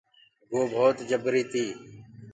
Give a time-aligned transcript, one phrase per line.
[0.49, 1.65] گو ڀوت جبري تي۔